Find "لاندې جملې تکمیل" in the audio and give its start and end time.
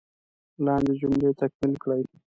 0.65-1.73